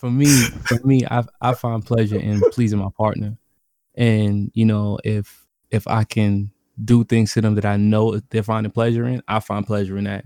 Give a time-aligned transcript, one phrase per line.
[0.00, 0.26] for me,
[0.66, 3.36] for me, I I find pleasure in pleasing my partner,
[3.94, 6.50] and you know, if if I can
[6.82, 10.04] do things to them that I know they're finding pleasure in, I find pleasure in
[10.04, 10.24] that,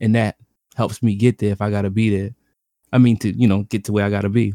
[0.00, 0.36] and that
[0.76, 2.30] helps me get there if I gotta be there.
[2.92, 4.54] I mean, to you know, get to where I gotta be.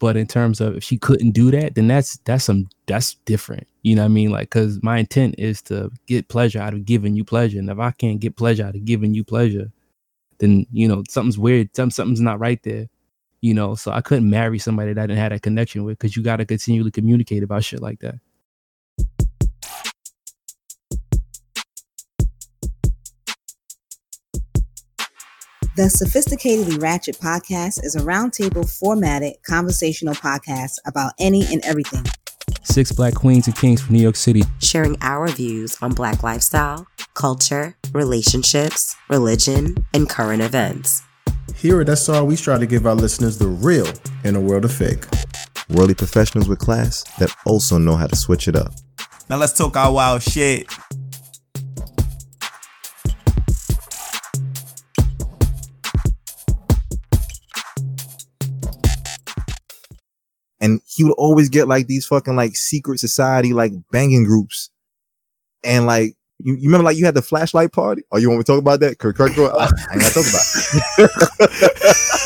[0.00, 3.68] But in terms of if she couldn't do that, then that's that's some that's different.
[3.82, 4.30] You know what I mean?
[4.30, 7.78] Like, cause my intent is to get pleasure out of giving you pleasure, and if
[7.78, 9.70] I can't get pleasure out of giving you pleasure,
[10.38, 11.76] then you know something's weird.
[11.76, 12.88] Some something's not right there.
[13.42, 16.14] You know, so I couldn't marry somebody that I didn't have that connection with, because
[16.14, 18.16] you got to continually communicate about shit like that.
[25.76, 32.04] The Sophisticatedly Ratchet podcast is a roundtable formatted conversational podcast about any and everything.
[32.62, 34.42] Six black queens and kings from New York City.
[34.58, 41.02] sharing our views on Black lifestyle, culture, relationships, religion, and current events.
[41.56, 43.86] Here at SR, we try to give our listeners the real
[44.24, 45.04] in a world of fake.
[45.68, 48.72] Worldly professionals with class that also know how to switch it up.
[49.28, 50.66] Now let's talk our wild shit.
[60.60, 64.70] And he would always get like these fucking like secret society like banging groups.
[65.62, 68.02] And like you, you remember like you had the flashlight party?
[68.10, 68.98] Oh, you want me to talk about that?
[68.98, 70.44] Kirk, Kirk, go- I ain't gotta talk about
[70.98, 72.20] it.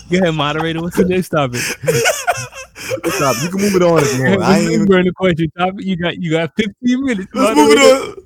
[0.10, 0.80] Go ahead, moderator.
[0.80, 1.60] What's the next topic?
[1.60, 3.36] Stop.
[3.36, 3.42] It.
[3.42, 4.42] You can move it on if you want.
[4.42, 5.84] I ain't even the question topic.
[5.84, 7.32] You got you got 15 minutes.
[7.34, 8.24] Let's move it on.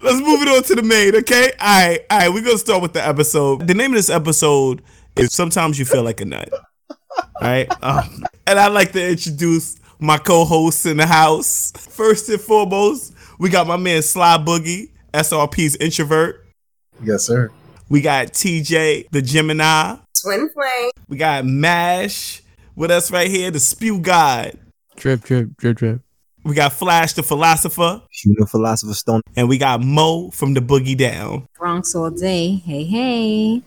[0.00, 1.52] Let's move it on to the main, okay?
[1.60, 2.28] All right, all right.
[2.28, 3.66] We're gonna start with the episode.
[3.66, 4.82] The name of this episode
[5.16, 9.78] is "Sometimes You Feel Like a Nut." All right, um, and I'd like to introduce
[10.00, 11.72] my co-hosts in the house.
[11.76, 16.46] First and foremost, we got my man Sly Boogie, SRP's introvert.
[17.02, 17.50] Yes, sir.
[17.88, 19.96] We got TJ, the Gemini.
[20.22, 20.90] Twin flame.
[21.08, 22.42] We got Mash
[22.76, 24.58] with us right here, the Spew God.
[24.96, 26.00] Drip, drip, drip, drip.
[26.44, 29.20] We got Flash, the philosopher, human philosopher stone.
[29.36, 31.46] and we got Mo from the Boogie Down.
[31.56, 32.54] Bronx all day.
[32.56, 33.62] Hey, hey.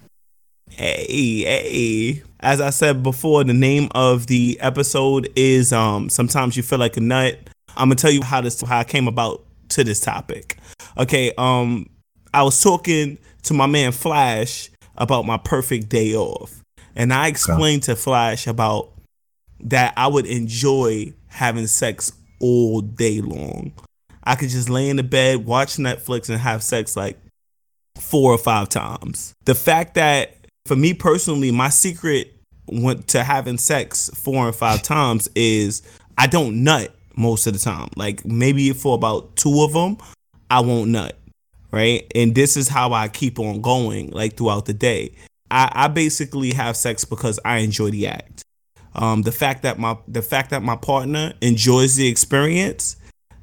[0.72, 2.24] Hey, hey.
[2.42, 6.98] As I said before, the name of the episode is um sometimes you feel like
[6.98, 7.40] a nut.
[7.78, 10.58] I'm gonna tell you how this how I came about to this topic.
[10.98, 11.90] Okay, um
[12.34, 16.62] I was talking to my man Flash about my perfect day off.
[16.96, 18.92] And I explained to Flash about
[19.62, 23.74] that I would enjoy having sex all day long.
[24.24, 27.18] I could just lay in the bed, watch Netflix, and have sex like
[27.98, 29.34] four or five times.
[29.46, 32.34] The fact that for me personally, my secret
[32.68, 35.84] went to having sex four and five times is
[36.18, 37.90] I don't nut most of the time.
[37.96, 39.98] Like maybe for about two of them,
[40.50, 41.18] I won't nut.
[41.72, 42.10] Right.
[42.16, 45.12] And this is how I keep on going like throughout the day.
[45.52, 48.44] I, I basically have sex because I enjoy the act.
[48.96, 52.96] Um, the fact that my the fact that my partner enjoys the experience,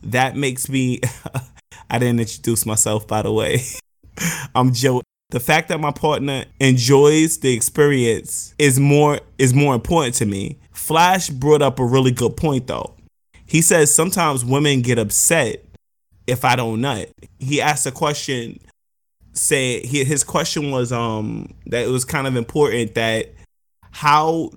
[0.02, 1.00] that makes me
[1.90, 3.62] I didn't introduce myself by the way.
[4.54, 5.02] I'm Joe.
[5.30, 10.58] The fact that my partner enjoys the experience is more is more important to me.
[10.72, 12.94] Flash brought up a really good point though.
[13.52, 15.62] He says sometimes women get upset
[16.26, 17.10] if I don't nut.
[17.38, 18.58] He asked a question
[19.34, 23.26] say he, his question was um that it was kind of important that
[23.90, 24.48] how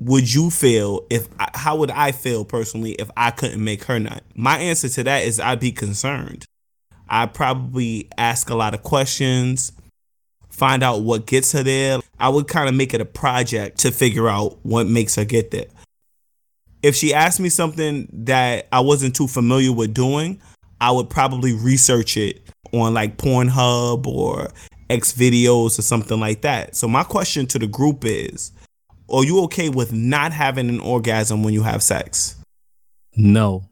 [0.00, 4.22] would you feel if how would I feel personally if I couldn't make her nut?
[4.34, 6.46] My answer to that is I'd be concerned.
[7.06, 9.72] I'd probably ask a lot of questions,
[10.48, 11.98] find out what gets her there.
[12.18, 15.50] I would kind of make it a project to figure out what makes her get
[15.50, 15.66] there.
[16.82, 20.40] If she asked me something that I wasn't too familiar with doing,
[20.80, 24.48] I would probably research it on like Pornhub or
[24.90, 26.76] X videos or something like that.
[26.76, 28.52] So my question to the group is,
[29.10, 32.36] are you okay with not having an orgasm when you have sex?
[33.16, 33.64] No,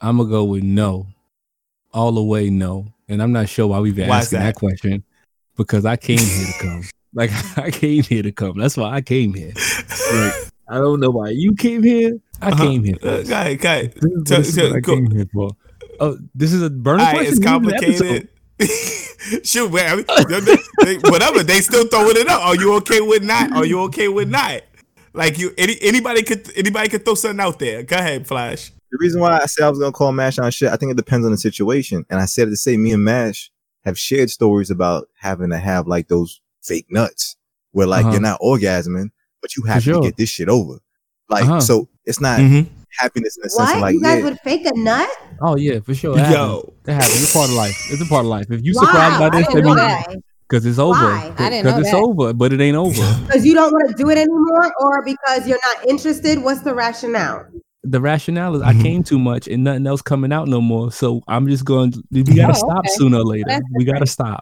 [0.00, 1.06] I'm gonna go with no,
[1.92, 2.86] all the way no.
[3.08, 4.46] And I'm not sure why we've been Why asking that?
[4.46, 4.54] that?
[4.56, 5.04] question
[5.56, 6.82] because I came here to come.
[7.14, 8.56] Like I came here to come.
[8.56, 9.52] That's why I came here.
[10.14, 10.32] Like
[10.72, 12.18] I don't know why you came here.
[12.40, 12.64] I Uh-huh.
[12.64, 12.96] came here.
[13.00, 13.28] For Uh, this.
[13.28, 13.92] go ahead, go ahead.
[13.94, 15.50] This is, Tell- is tell- what I go- came here for.
[16.00, 17.34] Oh, this is a burning All right, question.
[17.34, 18.28] it's This is an episode.
[18.58, 19.46] complicated.
[19.46, 20.56] Shoot, man, I mean, they-
[20.96, 21.42] they- whatever.
[21.42, 22.44] They still throwing it up.
[22.44, 23.52] Are you okay with not?
[23.52, 24.62] Are you okay with not?
[25.14, 27.82] Like you, any anybody could anybody could throw something out there.
[27.82, 28.72] Go ahead, Flash.
[28.90, 30.96] The reason why I said I was gonna call Mash on shit, I think it
[30.96, 32.04] depends on the situation.
[32.10, 33.50] And I said to say me and Mash
[33.84, 37.36] have shared stories about having to have like those fake nuts
[37.72, 38.12] where like Uh-huh.
[38.12, 39.10] you're not orgasming,
[39.42, 40.00] but you have sure.
[40.00, 40.78] to get this shit over.
[41.28, 41.60] Like Uh-huh.
[41.60, 42.66] so it's not Mhm.
[42.98, 43.76] happiness in the sense What?
[43.76, 45.08] of like you guys yeah, would fake a nut?
[45.42, 46.14] Oh yeah, for sure.
[46.16, 46.36] That happens.
[46.38, 47.22] Yo, That happens.
[47.22, 47.76] It's a part of life.
[47.90, 48.46] It's a part of life.
[48.50, 50.22] If you wow, surprised by this, didn't that means.
[50.48, 50.98] Because it's over.
[51.00, 51.32] Why?
[51.38, 51.96] I didn't know Because it's that.
[51.96, 52.92] over, but it ain't over.
[53.26, 56.42] Because you don't want to do it anymore, or because you're not interested.
[56.42, 57.46] What's the rationale?
[57.84, 58.66] the rationale is Mhm.
[58.66, 60.92] I came too much and nothing else coming out no more.
[60.92, 61.92] So I'm just going.
[62.12, 62.90] We gotta Oh, stop okay.
[62.94, 63.46] sooner or later.
[63.48, 64.40] That's We gotta stop.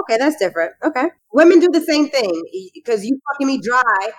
[0.00, 0.72] Okay, that's different.
[0.84, 2.30] Okay, women do the same thing
[2.74, 4.10] because you fucking me dry.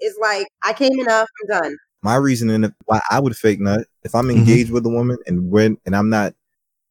[0.00, 1.28] Is like I came enough.
[1.42, 1.76] I'm done.
[2.02, 4.38] My reasoning of why I would fake nut if I'm Mhm.
[4.38, 6.34] engaged with a woman and when and I'm not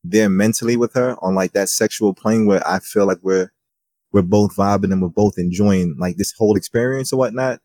[0.03, 3.51] there mentally with her on like that sexual plane where I feel like we're
[4.11, 7.59] we're both vibing and we're both enjoying like this whole experience or whatnot.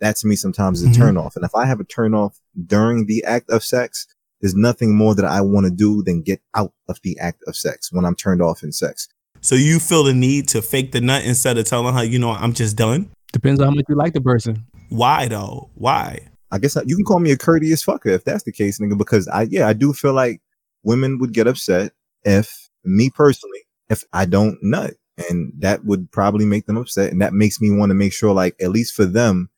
[0.00, 0.96] That to me sometimes is a Mhm.
[0.98, 1.36] turn off.
[1.36, 4.06] And if I have a turn off during the act of sex,
[4.42, 7.56] there's nothing more that I want to do than get out of the act of
[7.56, 9.08] sex when I'm turned off in sex.
[9.40, 12.32] So you feel the need to fake the nut instead of telling her, you know,
[12.32, 13.08] I'm just done.
[13.32, 14.66] Depends on how much you like the person.
[14.88, 15.70] Why though?
[15.74, 16.28] Why?
[16.50, 19.26] I guess you can call me a courteous fucker if that's the case, nigga, because
[19.28, 20.40] I, yeah, I do feel like
[20.84, 21.92] women would get upset
[22.24, 24.94] if me personally, if I don't nut
[25.28, 27.10] and that would probably make them upset.
[27.10, 29.50] And that makes me want to make sure, like, at least for them,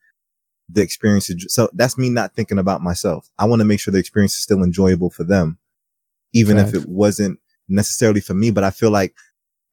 [0.67, 3.29] the experience is, so that's me not thinking about myself.
[3.37, 5.57] I want to make sure the experience is still enjoyable for them,
[6.33, 8.51] even if it wasn't necessarily for me.
[8.51, 9.15] But I feel like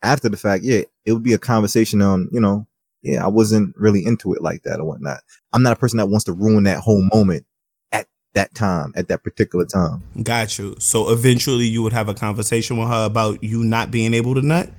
[0.03, 2.67] after the fact, yeah, it would be a conversation on, you know,
[3.03, 5.21] yeah, I wasn't really into it like that or whatnot.
[5.53, 7.45] I'm not a person that wants to ruin that whole moment
[7.93, 10.03] at that time, at that particular time.
[10.23, 10.75] Got you.
[10.79, 14.43] So eventually you would have a conversation with her about you not being able to
[14.43, 14.71] nut.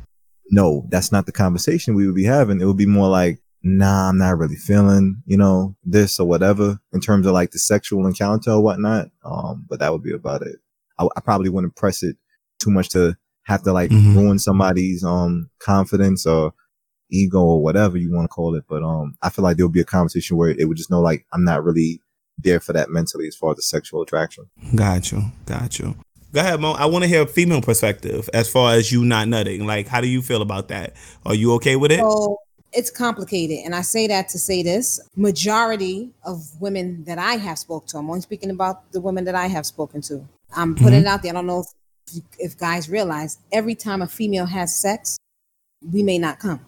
[0.50, 2.62] No, that's not the conversation we would be having.
[2.62, 6.80] It would be more like, nah, I'm not really feeling, you know, this or whatever
[6.94, 9.10] in terms of like the sexual encounter or whatnot.
[9.26, 10.58] Um, but that would be about it.
[11.00, 12.16] I, I probably wouldn't press it
[12.60, 14.16] too much to have to like Mhm.
[14.16, 16.54] ruin somebody's, um, confidence or
[17.10, 18.66] ego or whatever you want to call it.
[18.68, 21.02] But, um, I feel like there would be a conversation where it would just know
[21.02, 22.02] like, I'm not really
[22.38, 24.46] there for that mentally as far as the sexual attraction.
[24.76, 25.24] Got you.
[25.46, 25.96] Got you.
[26.34, 26.74] Go ahead, Mo.
[26.74, 29.66] I want to hear a female perspective as far as you not nutting.
[29.66, 30.94] Like, how do you feel about that?
[31.26, 32.00] Are you okay with it?
[32.00, 32.38] So
[32.74, 37.58] it's complicated, and I say that to say this: majority of women that I have
[37.58, 40.28] spoke to, I'm only speaking about the women that I have spoken to.
[40.56, 41.32] I'm putting it out there.
[41.32, 41.64] I don't know
[42.12, 45.18] if if guys realize every time a female has sex,
[45.92, 46.60] we may not come.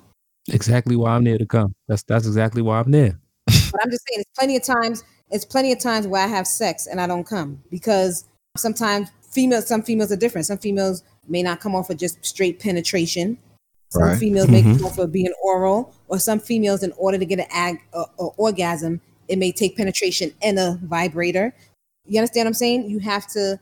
[0.53, 1.73] Exactly why I'm there to come.
[1.87, 3.19] That's that's exactly why I'm there.
[3.45, 5.03] But I'm just saying, it's plenty of times.
[5.31, 8.25] It's plenty of times where I have sex and I don't come because
[8.57, 10.47] sometimes females, some females are different.
[10.47, 13.37] Some females may not come off of just straight penetration.
[13.91, 14.17] Some Right.
[14.19, 14.77] females may Mhm.
[14.77, 18.05] come off of being oral, or some females, in order to get an ag, uh,
[18.19, 21.53] uh, orgasm, it may take penetration and a vibrator.
[22.07, 22.89] You understand what I'm saying?
[22.89, 23.59] You have to,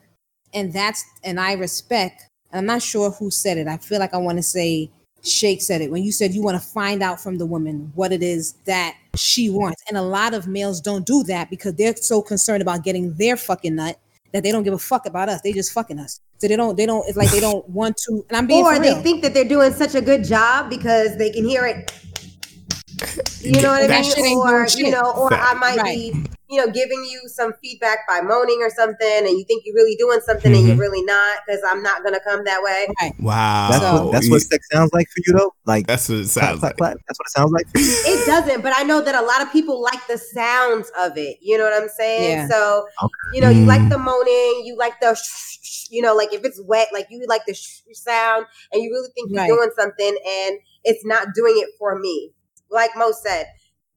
[0.53, 2.27] and that's, and I respect.
[2.51, 3.67] And I'm not sure who said it.
[3.67, 4.89] I feel like I want to say
[5.23, 8.11] Shake said it when you said you want to find out from the woman what
[8.13, 9.83] it is that she wants.
[9.87, 13.35] And a lot of males don't do that because they're so concerned about getting their
[13.35, 13.99] fucking nut
[14.33, 15.41] that they don't give a fuck about us.
[15.41, 16.19] They just fucking us.
[16.37, 18.25] So they don't, they don't, it's like they don't want to.
[18.29, 21.29] And I'm being or they think that they're doing such a good job because they
[21.31, 21.91] can hear it.
[23.41, 24.37] You know what I mean?
[24.37, 25.95] Or you know, or I might Right.
[25.95, 29.75] be, you know, giving you some feedback by moaning or something, and you think you're
[29.75, 30.67] really doing something, and Mhm.
[30.69, 32.87] you're really not because I'm not gonna come that way.
[33.01, 33.13] right.
[33.19, 33.67] Wow.
[33.69, 35.53] That's So- what, that's what sex sounds like for you though.
[35.65, 36.77] Like, That's what it sounds clap, like.
[36.77, 36.97] clap.
[37.07, 37.65] That's what it sounds like.
[37.75, 41.37] It doesn't, but I know that a lot of people like the sounds of it.
[41.41, 42.31] You know what I'm saying?
[42.31, 42.47] Yeah.
[42.47, 43.11] So, Okay.
[43.33, 43.67] you know, you Mm.
[43.67, 47.07] like the moaning, you like the, sh- sh- you know, like if it's wet, like
[47.09, 49.47] you like the sh- sound, and you really think you're Right.
[49.49, 52.31] doing something, and it's not doing it for me.
[52.69, 53.47] Like Mo said,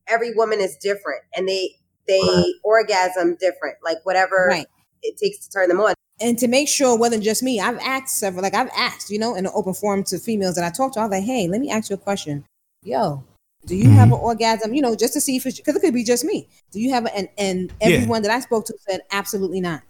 [0.09, 1.77] every woman is different, and they
[2.11, 3.77] they orgasm different.
[3.85, 4.67] Like whatever Right.
[5.03, 5.95] it takes to turn them on.
[6.21, 9.19] and to make sure it wasn't just me, I've asked several, like I've asked, you
[9.19, 11.49] know, in an open forum to females that I talked to, I was like, hey,
[11.49, 12.45] let me ask you a question.
[12.83, 13.25] Yo,
[13.67, 14.15] do you have mm-hmm.
[14.15, 14.75] an orgasm?
[14.75, 16.49] You know, just to see if it's because it could be just me.
[16.73, 17.97] Do you have an, and and Yeah.
[17.97, 19.83] everyone that I spoke to said absolutely not.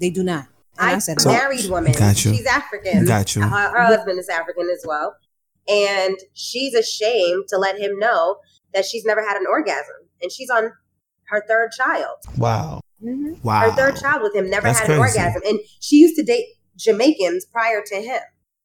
[0.00, 0.46] They do not.
[0.78, 1.92] And I, I, said, So- married woman.
[1.92, 2.34] Got you.
[2.34, 3.04] She's African.
[3.04, 3.42] Got you.
[3.42, 5.16] Her, her husband is African as well.
[5.68, 8.36] And she's ashamed to let him know
[8.74, 9.96] that she's never had an orgasm.
[10.22, 10.72] And she's on
[11.30, 12.16] her third child.
[12.36, 12.80] Wow.
[13.02, 13.42] Mhm.
[13.44, 13.60] Wow.
[13.70, 15.18] Her third child with him never That's had an crazy.
[15.18, 15.42] orgasm.
[15.46, 18.20] And she used to date Jamaicans prior to him.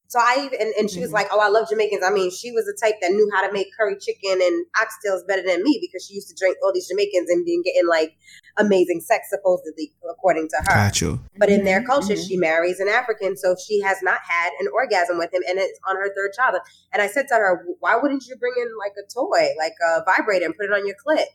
[0.07, 1.13] So I even, and, and she was Mhm.
[1.13, 2.03] like, Oh, I love Jamaicans.
[2.05, 5.25] I mean, she was the type that knew how to make curry chicken and oxtails
[5.27, 8.13] better than me because she used to drink all these Jamaicans and been getting like
[8.57, 10.75] amazing sex, supposedly, according to her.
[10.75, 11.19] Got you.
[11.37, 12.27] But in their Mhm, culture, mhm.
[12.27, 15.79] she marries an African, so she has not had an orgasm with him, and it's
[15.89, 16.57] on her third child.
[16.91, 20.03] And I said to her, "Why wouldn't you bring in like a toy, like a
[20.05, 21.25] vibrator, and put it on your clit?"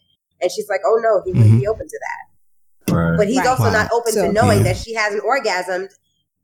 [0.40, 1.70] And she's like, "Oh no, he wouldn't be mm-hmm.
[1.70, 3.16] open to that." Right.
[3.16, 3.46] But he's Right.
[3.48, 3.72] also Wow.
[3.72, 4.64] not open So- to knowing Yeah.
[4.64, 5.90] that she hasn't orgasmed,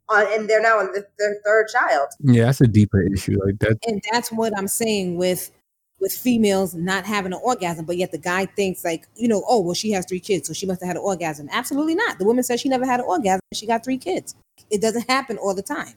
[0.09, 2.09] on, and they're now on the, their third child.
[2.21, 3.39] Yeah, that's a deeper issue.
[3.45, 3.79] Like that.
[3.87, 5.51] and that's what I'm saying with
[6.01, 9.61] with females not having an orgasm, but yet the guy thinks like, you know, oh
[9.61, 11.49] well, she has three kids, so she must have had an orgasm.
[11.51, 12.19] Absolutely not.
[12.19, 13.41] The woman says she never had an orgasm.
[13.55, 14.35] She got three kids.
[14.71, 15.95] It doesn't happen all the time.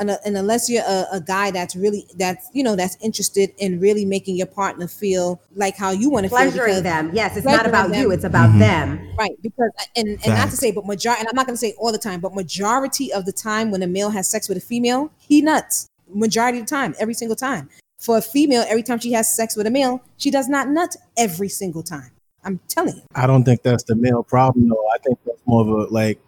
[0.00, 3.50] And, uh, and unless you're a, a guy that's really that's you know that's interested
[3.58, 7.10] in really making your partner feel like how you want to feel Pleasuring because- them.
[7.14, 8.58] Yes, it's not Pleasuring about you, it's about Mhm.
[8.58, 9.08] them.
[9.18, 11.74] Right, because and and not to say, but majority, and I'm not going to say
[11.78, 14.62] all the time, but majority of the time when a male has sex with a
[14.62, 15.86] female, he nuts.
[16.12, 17.68] Majority of the time, every single time.
[18.00, 20.96] For a female, every time she has sex with a male, she does not nut
[21.16, 22.10] every single time.
[22.42, 23.02] I'm telling you.
[23.14, 24.88] I don't think that's the male problem though.
[24.94, 26.18] I think that's more of a like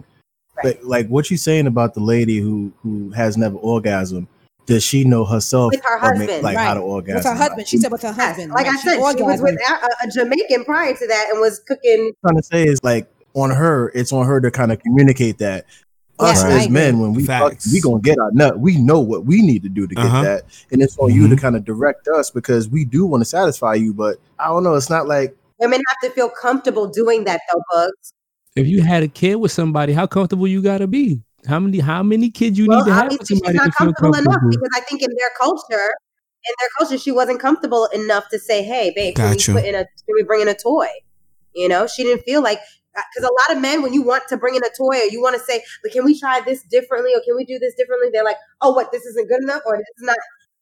[0.65, 4.29] like, like what you saying about the lady who who has never orgasm.
[4.65, 7.17] Does she know herself With her or ma- husband, like how to orgasm?
[7.17, 8.17] With her husband, she said with her Yes.
[8.17, 8.53] husband.
[8.53, 12.13] Like I said, she was with a, a Jamaican prior to that and was cooking.
[12.25, 15.39] I'm trying to say is like on her, it's on her to kind of communicate
[15.39, 15.65] that.
[16.21, 17.73] Us Yes, as men, when we fuck, Facts.
[17.73, 18.61] we gonna get our nut.
[18.61, 20.23] We know what we need to do to get Uh-huh.
[20.23, 21.41] that, and it's on you to Mhm.
[21.41, 23.93] kind of direct us because we do want to satisfy you.
[23.93, 24.75] But I don't know.
[24.75, 28.13] It's not like Women have to feel comfortable doing that, though, Bugs.
[28.57, 31.23] If you had a kid with somebody, how comfortable you gotta be?
[31.47, 33.65] How many how many kids you Well, need to have with obviously, she's somebody not
[33.65, 34.51] to feel comfortable enough comfortable?
[34.51, 35.89] because I think in their culture,
[36.47, 39.53] in their culture, she wasn't comfortable enough to say, "Hey, babe, can Gotcha.
[39.55, 40.89] we put in a, can we bring in a toy?"
[41.55, 42.59] You know, she didn't feel like
[42.97, 45.09] uh, because a lot of men, when you want to bring in a toy or
[45.11, 47.75] you want to say, "But can we try this differently or can we do this
[47.75, 48.93] differently?" They're like, "Oh, what?
[48.93, 50.17] This isn't good enough or this is not."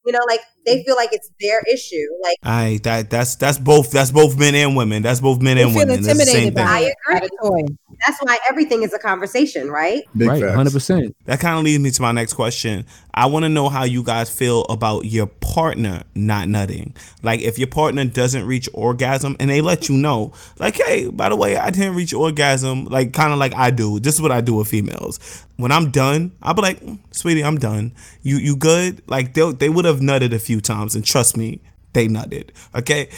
[0.07, 0.85] You know, like they mm.
[0.85, 2.07] feel like it's their issue.
[2.23, 5.03] Like I that that's that's both that's both men and women.
[5.03, 6.03] That's both men They and feel women.
[6.03, 6.65] That's the same intimidated thing.
[6.65, 7.29] by I agree.
[7.43, 7.77] toy.
[8.07, 10.03] that's why everything is a conversation, right?
[10.17, 11.15] Big right, hundred percent.
[11.27, 12.87] That kind of leads me to my next question.
[13.15, 16.95] I want to know how you guys feel about your partner not nutting.
[17.23, 21.29] Like if your partner doesn't reach orgasm and they let you know, like, hey, by
[21.29, 23.99] the way, I didn't reach orgasm, like kind of like I do.
[24.01, 25.45] This is what I do with females.
[25.57, 27.93] When I'm done, I'll be like, "Mm, sweetie, I'm done.
[28.23, 29.03] You you good?
[29.09, 31.61] Like they they would have nutted a few times, and trust me,
[31.93, 32.51] they nutted.
[32.75, 33.09] Okay,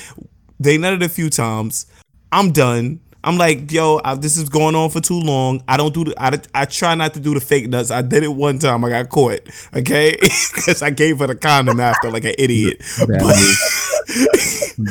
[0.58, 1.86] they nutted a few times.
[2.32, 3.00] I'm done.
[3.24, 5.62] I'm like, yo, I, this is going on for too long.
[5.68, 7.90] I don't do the, I, I try not to do the fake nuts.
[7.90, 8.84] I did it one time.
[8.84, 9.40] I got caught.
[9.74, 10.16] Okay.
[10.64, 12.78] Cause I gave her the condom after like an idiot.
[13.06, 13.36] Bad But-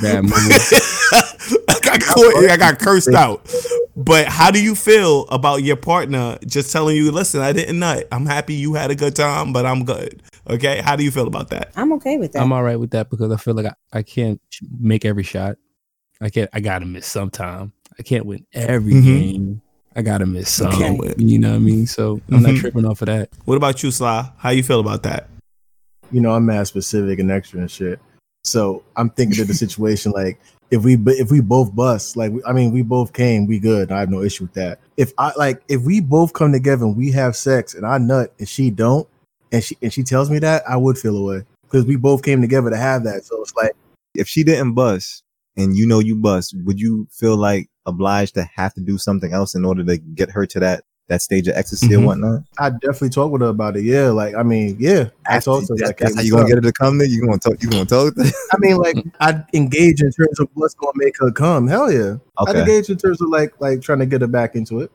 [0.02, 0.34] Bad move.
[1.68, 2.50] I got caught.
[2.50, 3.54] I got cursed out.
[3.98, 8.08] But how do you feel about your partner just telling you, listen, I didn't nut.
[8.12, 10.24] I'm happy you had a good time, but I'm good.
[10.50, 10.82] Okay.
[10.82, 11.72] How do you feel about that?
[11.76, 12.42] I'm okay with that.
[12.42, 14.40] I'm all right with that because I feel like I, I can't
[14.80, 15.58] make every shot.
[16.22, 16.50] I can't.
[16.54, 17.74] I gotta miss sometime.
[18.00, 19.04] I can't win every Mhm.
[19.04, 19.62] game.
[19.96, 20.72] I gotta miss some.
[20.72, 21.20] can't.
[21.20, 21.86] You know what I mean?
[21.88, 22.60] So I'm not Mhm.
[22.60, 23.30] tripping off of that.
[23.46, 24.32] What about you, Sly?
[24.38, 25.28] How you feel about that?
[26.14, 27.98] you know, I'm mad specific and extra and shit.
[28.44, 30.38] So I'm thinking of the situation like
[30.70, 33.92] if we if we both bust, like I mean, we both came, we good.
[33.94, 34.80] I have no issue with that.
[34.98, 38.34] If I like if we both come together and we have sex and I nut
[38.40, 39.08] and she don't,
[39.54, 42.42] and she and she tells me that, I would feel away because we both came
[42.42, 43.24] together to have that.
[43.24, 43.72] So it's like
[44.14, 45.24] If she didn't bust
[45.56, 49.34] and you know you bust, would you feel like obliged to have to do something
[49.34, 52.04] else in order to get her to that that stage of ecstasy Mhm.
[52.04, 52.40] or whatnot?
[52.58, 53.84] I definitely talk with her about it.
[53.84, 55.78] Yeah, like I mean, yeah, I That's, talk to her.
[55.78, 57.08] that's, that's how you gonna get her to come there.
[57.08, 57.62] You gonna talk?
[57.62, 58.14] You gonna talk?
[58.54, 61.68] I mean, like I engage in terms of what's gonna make her come.
[61.68, 62.16] Hell yeah.
[62.38, 64.92] I'd engage in terms of like like trying to get her back into it.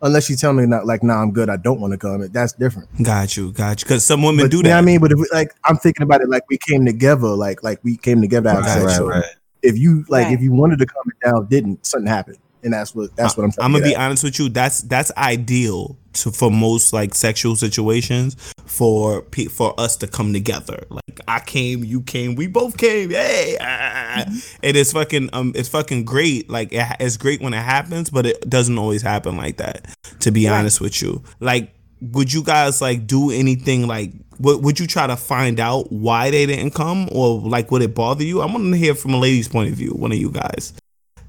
[0.00, 1.50] Unless you tell me not like, nah, I'm good.
[1.50, 2.26] I don't want to come.
[2.32, 2.88] That's different.
[3.02, 3.50] Got you.
[3.52, 3.88] Got you.
[3.88, 4.76] Cause some women But, do you know that.
[4.76, 7.26] what I mean, but if we, like I'm thinking about it, like we came together,
[7.28, 8.50] like like we came together.
[8.54, 9.24] Right, right, right.
[9.62, 10.34] If you like, Right.
[10.34, 13.44] if you wanted to come it down, didn't something happened, and that's what that's what
[13.44, 13.50] I'm.
[13.52, 14.00] Trying I'm gonna be at.
[14.00, 14.48] honest with you.
[14.48, 18.36] That's that's ideal to for most like sexual situations
[18.66, 20.82] for pe- for us to come together.
[20.90, 23.10] Like I came, you came, we both came.
[23.10, 24.24] Hey, ah.
[24.62, 26.48] it is fucking um, it's fucking great.
[26.50, 29.86] Like it, it's great when it happens, but it doesn't always happen like that.
[30.20, 30.58] To be Right.
[30.58, 34.12] honest with you, like would you guys like do anything like?
[34.40, 37.94] Would, would you try to find out why they didn't come, or like would it
[37.94, 38.40] bother you?
[38.40, 39.90] I want to hear from a lady's point of view.
[39.90, 40.72] One of you guys,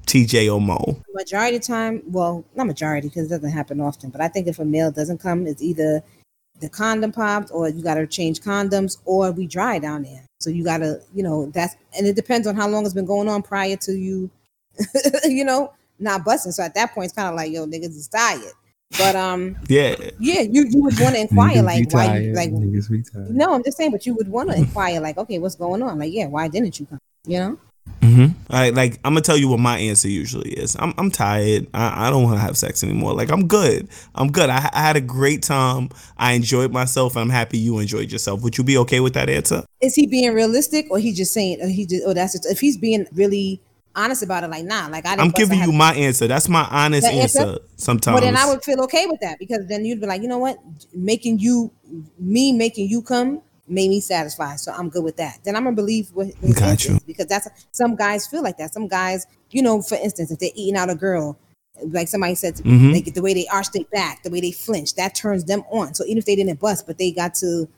[0.06, 1.00] TJ or Mo.
[1.14, 4.58] majority of time, well, not majority because it doesn't happen often, but I think if
[4.58, 6.02] a male doesn't come, it's either
[6.60, 10.24] the condom popped or you got to change condoms or we dry down there.
[10.40, 13.06] So you got to, you know, that's, and it depends on how long it's been
[13.06, 14.30] going on prior to you,
[15.24, 16.52] you know, not busting.
[16.52, 18.52] So at that point, it's kind of like, yo, niggas is tired.
[18.98, 22.50] But, um, Yeah, yeah, you, you would want to inquire, Niggas like, why, you, like,
[22.50, 23.30] Niggas be tired.
[23.30, 25.98] no, I'm just saying, but you would want to inquire, like, okay, what's going on?
[25.98, 26.98] Like, yeah, why didn't you come?
[27.26, 27.58] You know?
[28.02, 28.52] Mm-hmm.
[28.52, 30.76] All right, like I'm gonna tell you what my answer usually is.
[30.78, 31.66] I'm I'm tired.
[31.74, 33.14] I, I don't want to have sex anymore.
[33.14, 33.88] Like I'm good.
[34.14, 34.48] I'm good.
[34.48, 35.88] I, I had a great time.
[36.16, 37.16] I enjoyed myself.
[37.16, 38.42] and I'm happy you enjoyed yourself.
[38.42, 39.64] Would you be okay with that answer?
[39.80, 42.60] is he being realistic or he just saying or he just or that's just if
[42.60, 43.60] he's being really
[43.96, 46.26] honest about it like nah like i didn't I'm giving you my answer.
[46.28, 47.40] That's my honest answer?
[47.40, 47.58] answer.
[47.76, 48.14] Sometimes.
[48.14, 50.38] well then i would feel okay with that because then you'd be like you know
[50.38, 50.58] what
[50.94, 51.72] making you
[52.18, 55.76] me making you come made me satisfied so i'm good with that then i'm gonna
[55.76, 56.98] believe what Got you.
[57.06, 60.50] because that's some guys feel like that some guys you know for instance if they're
[60.54, 61.38] eating out a girl
[61.88, 62.92] like somebody said Mhm.
[62.92, 65.62] they get the way they arch their back the way they flinch that turns them
[65.70, 67.68] on so even if they didn't bust but they got to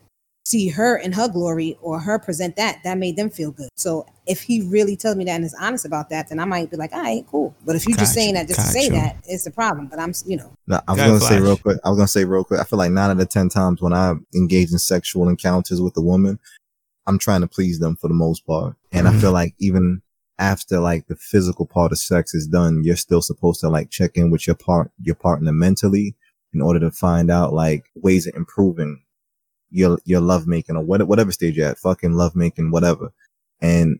[0.44, 3.68] see her in her glory or her present that, that made them feel good.
[3.76, 6.70] So if he really tells me that and is honest about that, then I might
[6.70, 7.54] be like, all right, cool.
[7.64, 9.86] But if you're just saying that just to say that, it's a problem.
[9.86, 11.78] But I'm, you know, No, I was Go gonna ahead, say real quick.
[11.84, 12.60] I was gonna say real quick.
[12.60, 15.96] I feel like nine out of ten times when I engage in sexual encounters with
[15.96, 16.38] a woman,
[17.06, 19.10] I'm trying to please them for the most part, and Mhm.
[19.16, 20.02] I feel like even
[20.38, 24.16] after like the physical part of sex is done, you're still supposed to like check
[24.16, 26.16] in with your part your partner mentally
[26.52, 29.02] in order to find out like ways of improving
[29.72, 33.12] your your love making or what, whatever stage you're at, fucking love making, whatever.
[33.60, 33.98] And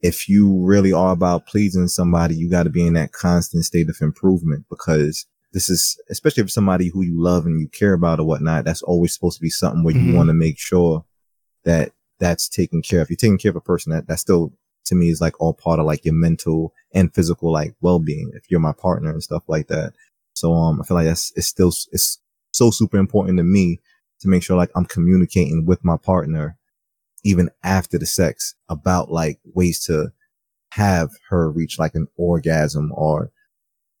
[0.00, 3.88] if you really are about pleasing somebody, you got to be in that constant state
[3.88, 8.20] of improvement because this is, especially if somebody who you love and you care about
[8.20, 10.08] or whatnot, that's always supposed to be something where Mhm.
[10.10, 11.04] you want to make sure
[11.64, 13.08] that that's taken care of.
[13.08, 14.52] You're taking care of a person that, that still
[14.84, 18.50] to me is like all part of like your mental and physical like well-being if
[18.50, 19.94] you're my partner and stuff like that.
[20.34, 22.18] So, um, I feel like that's, it's still, it's
[22.52, 23.80] so super important to me
[24.20, 26.56] to make sure like I'm communicating with my partner
[27.24, 30.12] even after the sex about like ways to
[30.72, 33.30] have her reach like an orgasm or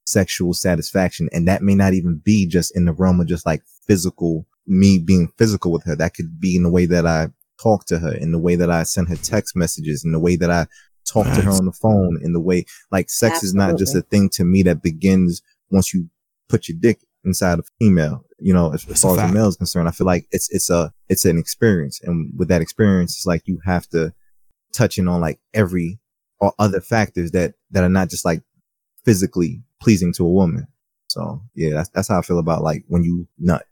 [0.04, 1.28] sexual satisfaction.
[1.32, 4.98] And that may not even be just in the realm of just like physical, me
[4.98, 5.96] being physical with her.
[5.96, 7.28] That could be in the way that I
[7.60, 10.36] talk to her, in the way that I send her text messages, in the way
[10.36, 10.66] that I
[11.04, 14.02] talk to her on the phone, in the way like sex is not just a
[14.02, 16.08] thing to me that begins once you
[16.48, 18.24] put your dick inside of female.
[18.38, 20.70] You know, as, as far as the male is concerned, I feel like it's it's
[20.70, 24.12] a it's an experience, and with that experience, it's like you have to
[24.72, 25.98] touch in on like every
[26.38, 28.42] or other factors that that are not just like
[29.04, 30.66] physically pleasing to a woman.
[31.08, 33.64] So yeah, that's that's how I feel about like when you nut.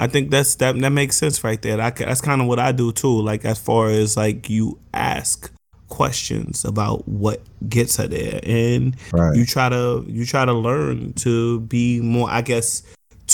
[0.00, 1.80] I think that's that that makes sense right there.
[1.80, 3.20] I, that's kind of what I do too.
[3.20, 5.52] Like as far as like you ask
[5.88, 9.36] questions about what gets her there, and Right.
[9.36, 12.28] you try to you try to learn to be more.
[12.30, 12.82] I guess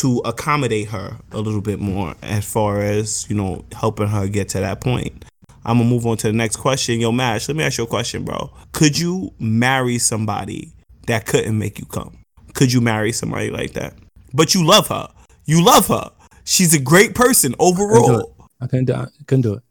[0.04, 4.50] to accommodate her a little bit more as far as you know helping her get
[4.50, 5.24] to that point.
[5.64, 7.00] I'm gonna move on to the next question.
[7.00, 8.50] Yo, Mash, let me ask you a question, bro.
[8.72, 10.74] Could you marry somebody
[11.06, 12.18] that couldn't make you come?
[12.52, 13.94] Could you marry somebody like that?
[14.34, 15.08] But you love her.
[15.46, 16.10] You love her.
[16.44, 18.36] She's a great person overall.
[18.60, 18.98] I couldn't do it.
[18.98, 19.62] I couldn't do it.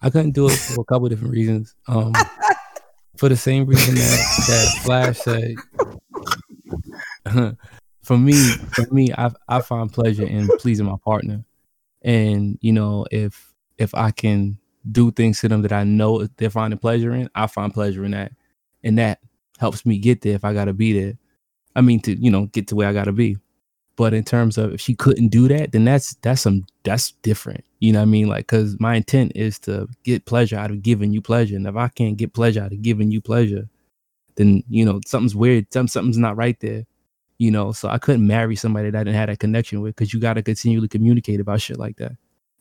[0.00, 1.74] I couldn't do it for a couple of different reasons.
[1.86, 2.14] Um,
[3.18, 5.54] for the same reason that that Flash said.
[8.02, 8.34] for me,
[8.74, 11.44] for me, I I find pleasure in pleasing my partner,
[12.02, 14.58] and you know if if I can
[14.90, 18.12] do things to them that I know they're finding pleasure in, I find pleasure in
[18.12, 18.32] that,
[18.82, 19.20] and that
[19.58, 21.14] helps me get there if I gotta be there.
[21.76, 23.36] I mean to you know get to where I gotta be.
[23.96, 27.64] But in terms of if she couldn't do that, then that's that's some that's different.
[27.80, 28.28] You know what I mean?
[28.28, 31.76] Like, cause my intent is to get pleasure out of giving you pleasure, and if
[31.76, 33.68] I can't get pleasure out of giving you pleasure,
[34.36, 35.72] then you know something's weird.
[35.72, 36.84] Some something's not right there.
[37.42, 40.14] You know, so I couldn't marry somebody that I didn't have that connection with, because
[40.14, 42.12] you got to continually communicate about shit like that.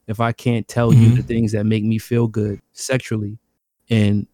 [0.08, 1.18] If I can't tell you Mhm.
[1.18, 3.38] the things that make me feel good sexually,
[3.90, 4.26] and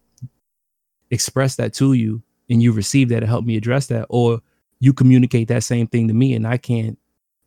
[1.11, 4.39] express that to you, and you receive that to help me address that, or
[4.79, 6.97] you communicate that same thing to me and I can't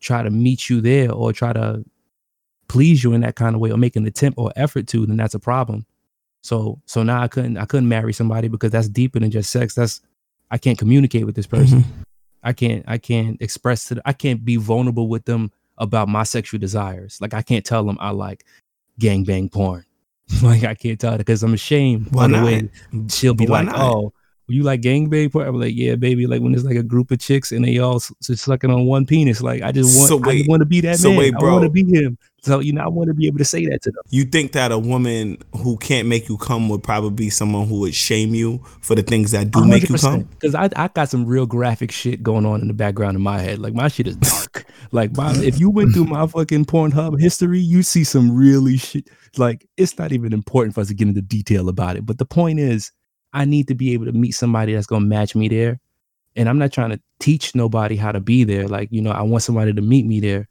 [0.00, 1.82] try to meet you there or try to
[2.68, 5.16] please you in that kind of way or make an attempt or effort to, then
[5.16, 5.86] that's a problem.
[6.42, 9.74] So so now I couldn't I couldn't marry somebody because that's deeper than just sex.
[9.74, 10.00] That's
[10.50, 11.84] I can't communicate with this person.
[12.42, 16.22] I can't I can't express to them, I can't be vulnerable with them about my
[16.24, 17.18] sexual desires.
[17.20, 18.44] Like I can't tell them I like
[19.00, 19.84] gangbang porn.
[20.42, 22.44] like I can't tell her because I'm ashamed Why by the not?
[22.44, 22.70] way
[23.08, 23.80] she'll be why like, not?
[23.80, 24.12] "Oh,
[24.52, 27.18] you like gangbang porn?" I'm like, "Yeah, baby." Like when there's like a group of
[27.18, 29.40] chicks and they all s- s- sucking on one penis.
[29.42, 30.38] Like I just want, So I wait.
[30.38, 31.18] just want to be that So man.
[31.18, 32.18] wait, I want to be him.
[32.42, 34.02] So you know, I want to be able to say that to them.
[34.08, 37.80] You think that a woman who can't make you come would probably be someone who
[37.80, 40.22] would shame you for the things that do make you come?
[40.22, 43.38] Because I, I got some real graphic shit going on in the background in my
[43.40, 43.58] head.
[43.58, 44.64] Like my shit is dark.
[44.92, 49.08] like my, if you went through my fucking Pornhub history, you see some really shit.
[49.36, 52.06] Like it's not even important for us to get into detail about it.
[52.06, 52.90] But the point is,
[53.32, 55.78] I need to be able to meet somebody that's gonna match me there.
[56.36, 58.68] And I'm not trying to teach nobody how to be there.
[58.68, 60.48] Like you know, I want somebody to meet me there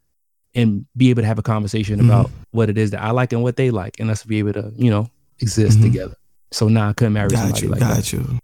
[0.54, 2.04] and be able to have a conversation Mhm.
[2.06, 4.52] about what it is that I like and what they like, and us be able
[4.54, 5.08] to you know
[5.40, 5.82] exist Mhm.
[5.82, 6.14] together.
[6.52, 8.12] So now I couldn't marry Got somebody you, like got that.
[8.12, 8.38] you,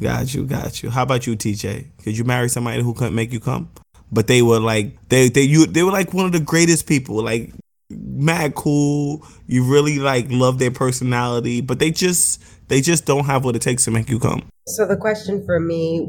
[0.00, 0.90] got you, got you.
[0.90, 1.86] How about you, TJ?
[2.02, 3.68] Could you marry somebody who couldn't make you come,
[4.10, 7.22] but they were like they they you they were like one of the greatest people,
[7.22, 7.52] like
[7.90, 9.24] mad cool.
[9.46, 13.62] You really like love their personality, but they just they just don't have what it
[13.62, 14.48] takes to make you come.
[14.66, 16.08] So the question for me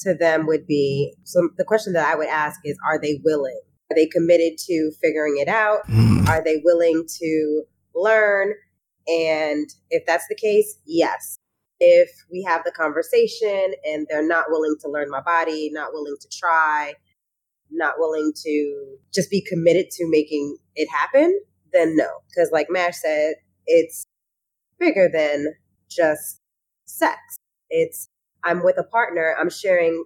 [0.00, 3.60] to them would be so the question that I would ask is are they willing?
[3.90, 5.86] Are they committed to figuring it out?
[5.88, 6.26] Mm.
[6.28, 7.62] Are they willing to
[7.94, 8.54] learn?
[9.06, 11.38] And if that's the case, yes.
[11.78, 16.16] If we have the conversation and they're not willing to learn my body, not willing
[16.20, 16.94] to try,
[17.70, 21.38] not willing to just be committed to making it happen,
[21.72, 22.08] then no.
[22.28, 23.34] Because, like Mash said,
[23.66, 24.06] it's
[24.78, 25.54] bigger than
[25.94, 26.40] just
[26.84, 27.18] sex.
[27.70, 28.08] It's
[28.44, 30.04] I'm with a partner, I'm sharing,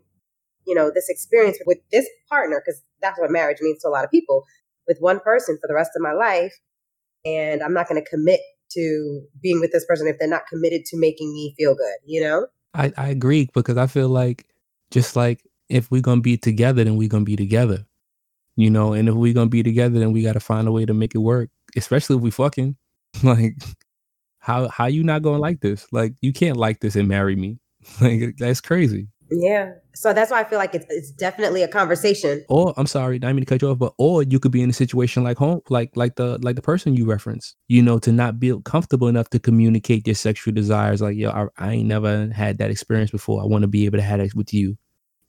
[0.66, 4.04] you know, this experience with this partner, because that's what marriage means to a lot
[4.04, 4.44] of people,
[4.86, 6.54] with one person for the rest of my life.
[7.24, 8.40] And I'm not going to commit
[8.72, 12.20] to being with this person if they're not committed to making me feel good, you
[12.20, 12.46] know?
[12.74, 14.46] I, I agree because I feel like
[14.90, 17.86] just like if we're gonna be together, then we're gonna be together.
[18.54, 20.94] You know, and if we're gonna be together, then we gotta find a way to
[20.94, 21.50] make it work.
[21.76, 22.76] Especially if we fucking
[23.22, 23.54] like
[24.46, 25.86] how how you not gonna like this?
[25.90, 27.58] Like you can't like this and marry me.
[28.00, 29.08] Like that's crazy.
[29.28, 29.72] Yeah.
[29.94, 32.44] So that's why I feel like it's, it's definitely a conversation.
[32.48, 34.70] Or I'm sorry, I mean to cut you off, but or you could be in
[34.70, 37.56] a situation like home, like like the like the person you referenced.
[37.66, 41.00] You know, to not be comfortable enough to communicate your sexual desires.
[41.02, 43.42] Like, yo, I, I ain't never had that experience before.
[43.42, 44.76] I want to be able to have it with you.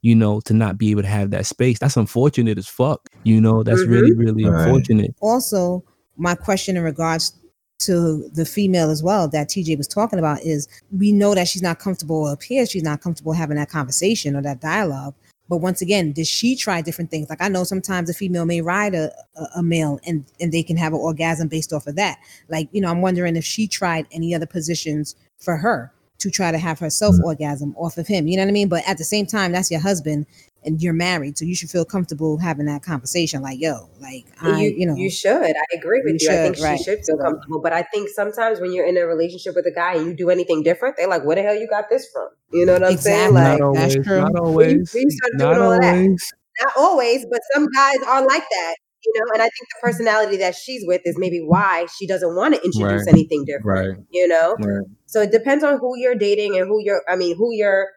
[0.03, 1.79] You know, to not be able to have that space.
[1.79, 3.09] That's unfortunate as fuck.
[3.23, 3.89] You know, that's Mhm.
[3.91, 4.61] really really Right.
[4.67, 5.15] unfortunate.
[5.21, 5.83] also
[6.17, 7.33] my question in regards
[7.79, 11.61] to the female as well that TJ was talking about is we know that she's
[11.61, 12.65] not comfortable up here.
[12.65, 15.13] She's not comfortable having that conversation or that dialogue.
[15.49, 17.29] But once again did she try different things?
[17.29, 20.63] Like I know sometimes a female may ride a, a, a male and and they
[20.63, 22.17] can have an orgasm based off of that.
[22.49, 26.51] Like you know I'm wondering if she tried any other positions for her to try
[26.51, 27.25] to have herself mm-hmm.
[27.25, 28.27] orgasm off of him.
[28.27, 28.69] You know what I mean?
[28.69, 30.25] But at the same time that's your husband
[30.67, 34.61] and you're married so you should feel comfortable having that conversation like yo like I
[34.61, 35.31] you, you know you should.
[35.55, 36.35] I agree with You you.
[36.35, 36.77] I think should, right.
[36.77, 37.59] she should feel comfortable.
[37.61, 40.29] But I think sometimes when you're in a relationship with a guy and you do
[40.29, 42.97] anything different, they're like, "Where the hell you got this from?" You know what I'm
[42.97, 43.33] saying?
[43.33, 44.19] Like, not that's always, true.
[44.21, 46.33] not when you, always, you start doing not all of that, always.
[46.63, 48.75] not always, but some guys are like that.
[49.05, 52.35] You know, and I think the personality that she's with is maybe why she doesn't
[52.35, 53.13] want to introduce Right.
[53.13, 53.87] anything different.
[53.97, 54.05] Right.
[54.11, 54.85] You know, Right.
[55.05, 57.01] so it depends on who you're dating and who you're.
[57.07, 57.87] I mean, who you're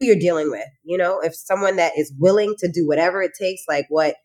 [0.00, 0.66] you're dealing with.
[0.84, 4.16] You know, if someone that is willing to do whatever it takes, like what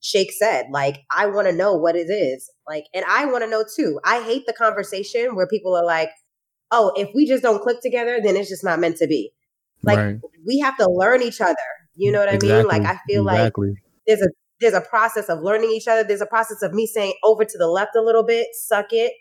[0.00, 3.50] Shake said, like I want to know what it is, like, and I want to
[3.50, 4.00] know too.
[4.04, 6.10] I hate the conversation where people are like,
[6.70, 9.32] "Oh, if we just don't click together, then it's just not meant to be."
[9.82, 10.16] Like right.
[10.46, 11.56] we have to learn each other.
[11.96, 12.66] You know what I mean?
[12.66, 13.52] Like I feel like
[14.06, 14.28] there's a
[14.60, 16.04] there's a process of learning each other.
[16.04, 19.12] There's a process of me saying over to the left a little bit, suck it,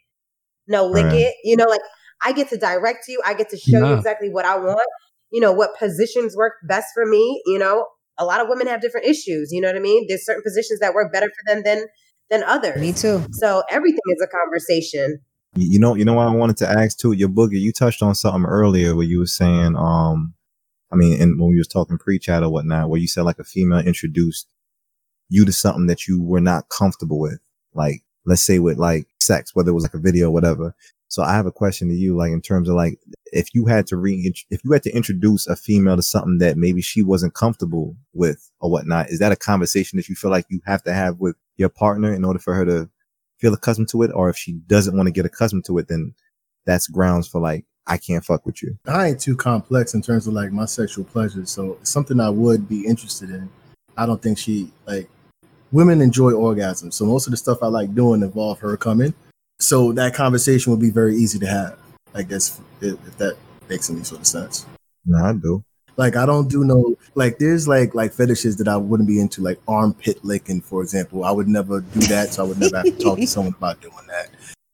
[0.68, 1.14] no lick Right.
[1.16, 1.36] it.
[1.44, 1.82] You know, like
[2.24, 3.22] I get to direct you.
[3.26, 4.82] I get to show you exactly what I want.
[5.32, 7.42] You know what positions work best for me.
[7.46, 7.86] You know,
[8.18, 9.52] a lot of women have different issues.
[9.52, 10.06] You know what I mean?
[10.08, 11.88] There's certain positions that work better for them than
[12.30, 12.80] than others.
[12.80, 15.20] me too So everything is a conversation.
[15.56, 17.14] You you know, you know what I wanted to ask too.
[17.14, 20.36] Your boogie, you touched on something earlier where you were saying, um,
[20.92, 23.44] I mean, and when we was talking pre-chat or whatnot, where you said like a
[23.44, 24.48] female introduced
[25.30, 27.40] you to something that you were not comfortable with,
[27.74, 30.76] like let's say with like sex, whether it was like a video or whatever.
[31.10, 33.00] So I have a question to you, like in terms of like
[33.34, 36.56] if you had to re if you had to introduce a female to something that
[36.56, 40.46] maybe she wasn't comfortable with or whatnot, is that a conversation that you feel like
[40.50, 42.90] you have to have with your partner in order for her to
[43.40, 44.12] feel accustomed to it?
[44.14, 46.14] Or if she doesn't want to get accustomed to it, then
[46.66, 48.78] that's grounds for like, I can't fuck with you.
[48.86, 51.46] I ain't too complex in terms of like my sexual pleasure.
[51.48, 53.50] So something I would be interested in.
[53.98, 55.10] I don't think she like
[55.72, 56.94] women enjoy orgasms.
[56.94, 59.16] So most of the stuff I like doing involve her coming.
[59.60, 61.78] So that conversation would be very easy to have.
[62.14, 63.38] I guess if, if that
[63.70, 64.66] makes any sort of sense.
[65.06, 65.64] No, I do.
[65.98, 69.42] Like I don't do no like there's like like fetishes that I wouldn't be into
[69.42, 71.26] like armpit licking for example.
[71.26, 73.82] I would never do that, so I would never have to talk to someone about
[73.82, 74.30] doing that.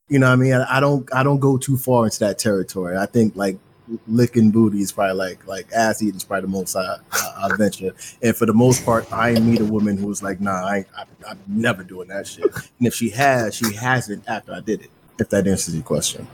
[0.08, 0.52] You know what I mean?
[0.52, 2.96] I, I don't I don't go too far into that territory.
[2.96, 3.58] I think like
[4.06, 7.56] licking booty is probably like like ass eating is probably the most I, I, I
[7.56, 7.92] venture.
[8.22, 11.04] And for the most part, I meet a woman who was like, nah, I, I
[11.28, 12.44] I'm never doing that shit.
[12.44, 14.90] And if she has, she hasn't after I did it.
[15.18, 16.28] If that answers your question.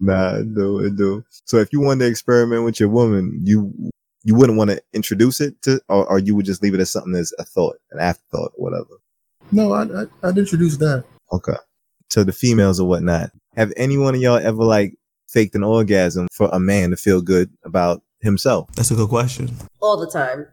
[0.00, 1.24] Nah, it do, it do.
[1.44, 3.90] So if you wanted to experiment with your woman, you
[4.24, 6.90] you wouldn't want to introduce it to, or, or you would just leave it as
[6.90, 9.00] something as a thought, an afterthought, whatever.
[9.50, 11.04] No, I, I I'd introduce that.
[11.32, 11.56] Okay.
[12.10, 14.94] To the females or whatnot, have any one of y'all ever like
[15.28, 18.68] faked an orgasm for a man to feel good about himself?
[18.74, 19.50] That's a good question.
[19.80, 20.46] all the time.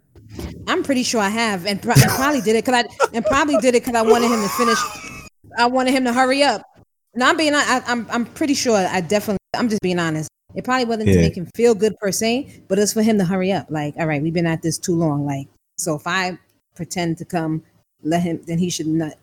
[0.68, 3.58] I'm pretty sure I have, and, pro- and probably did it because I and probably
[3.58, 4.78] did it because I wanted him to finish.
[5.58, 6.62] I wanted him to hurry up.
[7.14, 7.54] No, I'm being.
[7.56, 8.06] I, I'm.
[8.10, 8.76] I'm pretty sure.
[8.76, 9.38] I definitely.
[9.56, 10.30] I'm just being honest.
[10.56, 13.26] It probably wasn't to make him feel good per se, but it's for him to
[13.26, 13.68] hurry up.
[13.70, 15.26] Like, all right, we've been at this too long.
[15.26, 16.38] Like, so if I
[16.76, 17.64] pretend to come,
[18.04, 18.42] let him.
[18.46, 19.18] Then he should nut.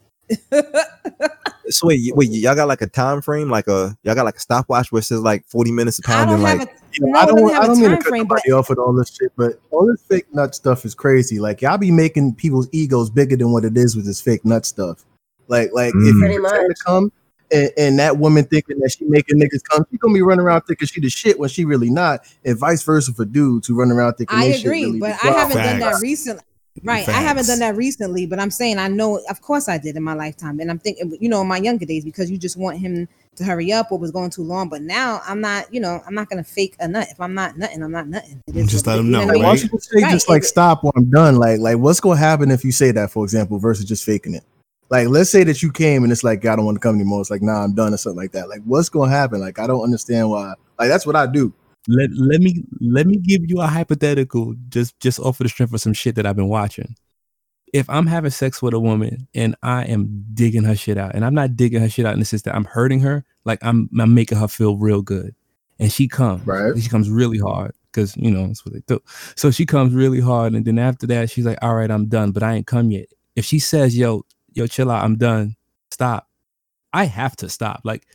[1.69, 4.41] So wait, wait, y'all got like a time frame, like a y'all got like a
[4.41, 6.73] stopwatch where it says like forty minutes a I pound, don't and have like a.
[6.95, 8.27] You know, No, I don't, doesn't have I a don't mean to time cut frame,
[8.27, 11.41] but off with all this shit, but all this fake nut stuff is crazy.
[11.41, 14.67] Like y'all be making people's egos bigger than what it is with this fake nut
[14.67, 15.05] stuff.
[15.49, 16.07] Like, like if Mm.
[16.07, 16.77] you Pretty pretend much.
[16.77, 17.13] to come
[17.53, 20.63] and, and that woman thinking that she making niggas come, she gonna be running around
[20.63, 23.91] thinking she the shit when she really not, and vice versa for dudes who run
[23.91, 26.43] around thinking I they shit agree, really but I haven't done that recently.
[26.83, 27.07] Right.
[27.09, 30.03] I haven't done that recently, but I'm saying I know, of course, I did in
[30.03, 30.59] my lifetime.
[30.59, 33.45] And I'm thinking, you know, in my younger days, because you just want him to
[33.45, 34.69] hurry up or was going too long.
[34.69, 37.09] But now I'm not, you know, I'm not going to fake a nut.
[37.11, 38.43] If I'm not nutting, I'm not nutting.
[38.47, 39.43] It is Just let it- him know, what I Like, mean?
[39.43, 39.61] why right?
[39.61, 41.37] don't you just say Right, just like stop when I'm done?
[41.37, 44.43] Like, like what's gonna happen if you say that, for example, versus just faking it?
[44.89, 47.21] Like, let's say that you came and it's like, I don't want to come anymore.
[47.21, 48.49] It's like, nah, I'm done or something like that.
[48.49, 49.41] Like, what's gonna happen?
[49.41, 50.55] Like, I don't understand why.
[50.79, 51.53] Like, that's what I do.
[51.89, 55.73] Let let me let me give you a hypothetical just just off of the strength
[55.73, 56.95] of some shit that I've been watching.
[57.73, 61.25] If I'm having sex with a woman and I am digging her shit out, and
[61.25, 63.89] I'm not digging her shit out in the sense that I'm hurting her, like I'm
[63.99, 65.35] I'm making her feel real good,
[65.79, 66.79] and she comes, Right.
[66.79, 69.01] She comes really hard because you know that's what they do.
[69.37, 72.33] So she comes really hard, and then after that, she's like, "All right, I'm done,"
[72.33, 73.07] but I ain't come yet.
[73.37, 75.57] If she says, "Yo, yo, chill out, I'm done,"
[75.91, 76.29] stop.
[76.93, 77.81] I have to stop.
[77.85, 78.07] Like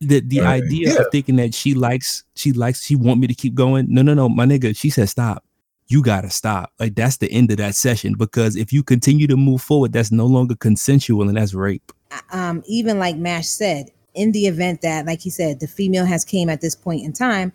[0.00, 0.62] the the Right.
[0.62, 1.00] idea Yeah.
[1.00, 3.86] of thinking that she likes she likes she want me to keep going.
[3.88, 4.76] No, no, no, my nigga.
[4.76, 5.44] She said stop.
[5.88, 6.72] You gotta stop.
[6.80, 10.10] Like that's the end of that session because if you continue to move forward, that's
[10.12, 11.92] no longer consensual and that's rape.
[12.32, 16.24] um, even like Mash said, in the event that, like he said, the female has
[16.24, 17.52] came at this point in time,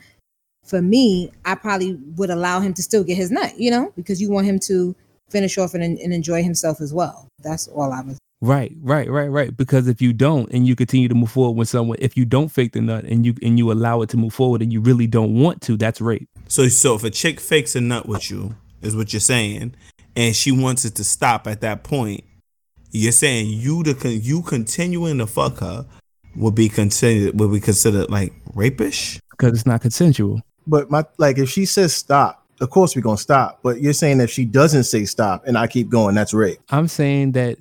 [0.63, 4.21] for me, I probably would allow him to still get his nut, you know, because
[4.21, 4.95] you want him to
[5.29, 7.27] finish off and, and enjoy himself as well.
[7.41, 8.17] That's all I was.
[8.41, 9.55] Right, right, right, right.
[9.55, 12.49] Because if you don't and you continue to move forward with someone, if you don't
[12.49, 15.05] fake the nut and you and you allow it to move forward and you really
[15.05, 16.27] don't want to, that's rape.
[16.47, 19.75] So, so if a chick fakes a nut with you, is what you're saying,
[20.15, 22.23] and she wants it to stop at that point,
[22.91, 25.85] you're saying you to con- you continuing to fuck her
[26.35, 29.19] would be considered would be considered like rapish.
[29.31, 30.41] Because it's not consensual.
[30.67, 33.59] But my like, if she says stop, of course we're gonna stop.
[33.63, 36.59] But you're saying if she doesn't say stop and I keep going, that's rape.
[36.69, 37.57] I'm saying that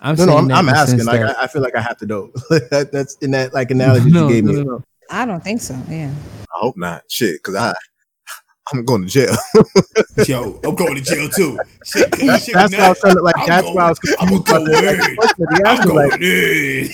[0.00, 1.04] I'm no, saying no, I'm, I'm asking.
[1.04, 2.30] Like, that- I, I feel like I have to know.
[2.50, 4.58] that, that's in that like analogy no, you gave no, me.
[4.64, 4.84] no, no.
[5.10, 5.74] I don't think so.
[5.88, 6.12] Yeah.
[6.42, 7.02] I hope not.
[7.08, 7.74] Shit, because I
[8.72, 9.34] I'm going to jail.
[10.28, 11.58] Yo, I'm going to jail too.
[11.84, 13.36] Shit, That's, that's why I was trying to like.
[13.38, 14.46] I'm that's going- why I was I'm confused.
[14.46, 14.72] gonna go.
[14.72, 14.98] Like, in.
[14.98, 16.88] the question that he asked I'm me, like, going in.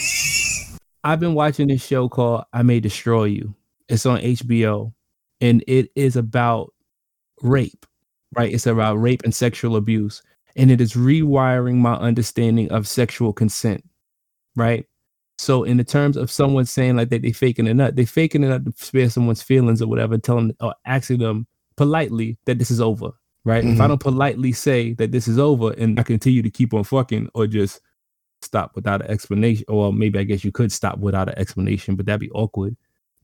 [1.04, 3.54] I've been watching this show called I May Destroy You.
[3.88, 4.92] It's on HBO
[5.40, 6.72] and it is about
[7.42, 7.84] rape,
[8.34, 8.52] right?
[8.52, 10.22] It's about rape and sexual abuse.
[10.56, 13.84] And it is rewiring my understanding of sexual consent,
[14.56, 14.86] right?
[15.38, 18.42] So, in the terms of someone saying like that they faking a nut, they faking
[18.42, 22.70] it nut to spare someone's feelings or whatever, telling or asking them politely that this
[22.70, 23.10] is over,
[23.44, 23.62] right?
[23.64, 23.88] If I Mhm.
[23.88, 27.46] don't politely say that this is over and I continue to keep on fucking or
[27.46, 27.80] just
[28.40, 32.06] stop without an explanation, or maybe I guess you could stop without an explanation, but
[32.06, 32.74] that'd be awkward.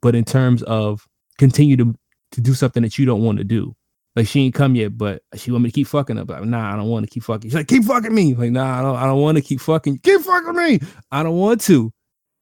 [0.02, 1.94] But in terms of continue to
[2.32, 3.74] to do something that you don't want to do,
[4.14, 6.24] like she ain't come yet, but she want me to keep fucking her.
[6.24, 7.50] But nah, I don't want to keep fucking.
[7.50, 8.34] She's like, keep fucking me.
[8.34, 8.96] Like, nah, I don't.
[8.96, 9.98] I don't want to keep fucking.
[9.98, 10.80] Keep fucking me.
[11.10, 11.92] I don't want to.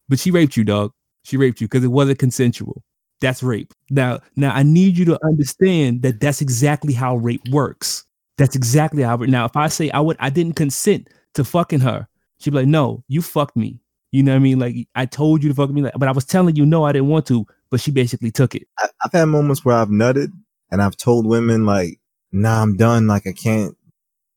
[0.09, 0.93] But she raped you, dog.
[1.25, 2.83] She raped you because it wasn't consensual.
[3.21, 3.73] That's rape.
[3.91, 8.05] Now, now I need you to understand that that's exactly how rape works.
[8.39, 9.17] That's exactly how.
[9.17, 12.67] Now, if I say I would, I didn't consent to fucking her, she'd be like,
[12.67, 13.81] "No, you fucked me."
[14.13, 14.59] You know what I mean?
[14.59, 16.93] Like I told you to fuck me, like, but I was telling you no, I
[16.93, 17.47] didn't want to.
[17.71, 18.67] But she basically took it.
[19.05, 20.33] I've had moments where I've nutted
[20.71, 22.01] and I've told women like,
[22.33, 23.07] "Nah, I'm done.
[23.07, 23.77] Like I can't.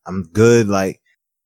[0.06, 1.02] I'm good." Like,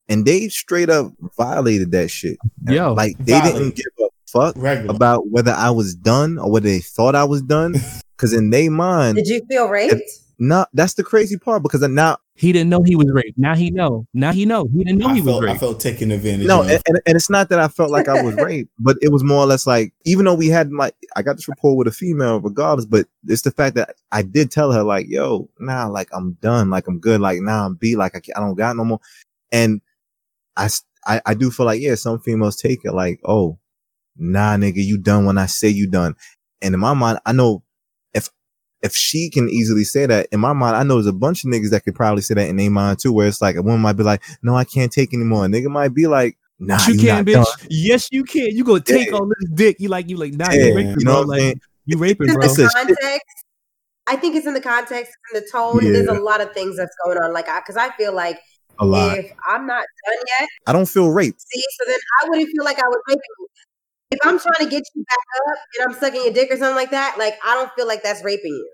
[0.09, 2.37] and they straight up violated that shit.
[2.67, 3.53] Yo, Like they Violate.
[3.53, 4.95] didn't give a fuck Regular.
[4.95, 7.75] about whether I was done or whether they thought I was done.
[8.17, 10.01] Because in their mind, Did you feel raped?
[10.39, 11.63] Not that's the crazy part.
[11.63, 13.37] Because now, he didn't know he was raped.
[13.37, 14.05] Now he know.
[14.13, 14.67] Now he know.
[14.71, 15.59] He didn't know I he was felt, I raped.
[15.59, 16.69] felt taken advantage no, of.
[16.69, 19.23] and, and, and it's not that I felt like I was raped, but it was
[19.23, 21.91] more or less like even though we had like I got this rapport with a
[21.91, 26.09] female regardless, but it's the fact that I did tell her like, "Yo, nah, like
[26.13, 28.55] I'm done, like I'm good, like now nah, I'm beat, like I, can't, I don't
[28.55, 28.99] got no more,"
[29.51, 29.81] and
[30.55, 30.69] I,
[31.05, 33.57] I I do feel like yeah, some females take it like, "Oh,
[34.15, 36.15] nah, nigga, you done when I say you done,"
[36.61, 37.63] and in my mind, I know
[38.81, 41.43] if if she can easily say that in my mind, I know there's a bunch
[41.43, 43.61] of niggas that could probably say that in their mind too, where it's like a
[43.61, 46.37] woman might be like, "No, I can't take anymore," a nigga might be like.
[46.59, 47.33] Nah, you you can, not bitch.
[47.59, 47.67] done.
[47.69, 48.47] Yes, you can.
[48.49, 49.13] You gonna take Yeah.
[49.17, 49.75] all this dick.
[49.79, 51.13] You like you like nah, Yeah, you raping, you know bro.
[51.13, 51.61] what I'm Like saying?
[51.85, 52.43] you raping, It's bro.
[52.45, 53.43] in It's the context.
[54.07, 55.83] I think it's in the context, it's in the tone.
[55.93, 57.31] There's a lot of things that's going on.
[57.31, 58.39] Like, I because I feel like
[58.79, 59.17] A lot.
[59.19, 61.41] if I'm not done yet, I don't feel raped.
[61.41, 63.46] see, so then I wouldn't feel like I was raping you.
[64.11, 65.17] If I'm trying to get you back
[65.49, 68.03] up and I'm sucking your dick or something like that, like I don't feel like
[68.03, 68.73] that's raping you.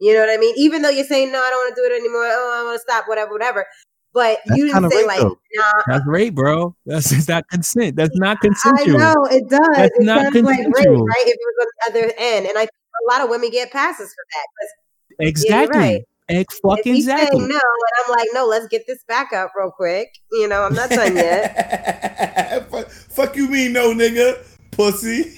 [0.00, 0.54] You know what I mean?
[0.56, 2.26] Even though you're saying no, I don't want to do it anymore.
[2.26, 3.08] Oh, I want to stop.
[3.08, 3.66] Whatever, whatever.
[4.14, 5.38] But That's you didn't say rape, like, though.
[5.54, 5.82] nah.
[5.86, 6.76] That's rape, bro.
[6.86, 7.96] That's it's not consent.
[7.96, 8.98] That's not I consensual.
[8.98, 9.60] know it does.
[9.74, 11.26] That's it not sounds like rape, right?
[11.26, 13.72] If it was on the other end, and I think a lot of women get
[13.72, 15.26] passes for that.
[15.26, 15.78] Exactly.
[15.78, 16.02] right.
[16.28, 17.40] Ex fucking he's exactly.
[17.40, 20.08] no, and I'm like, no, let's get this back up real quick.
[20.30, 22.68] You know, I'm not done yet.
[22.70, 25.36] fuck, fuck you mean no nigga, pussy.